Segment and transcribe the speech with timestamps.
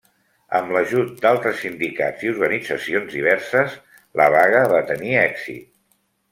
[0.59, 3.79] Amb l'ajut d'altres sindicats i organitzacions diverses,
[4.23, 5.73] la vaga va tenir èxit.